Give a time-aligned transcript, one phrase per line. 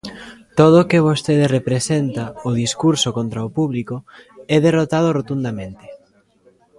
[0.59, 3.95] "Todo o que vostede representa, o discurso contra o público,
[4.55, 5.85] é derrotado rotundamente".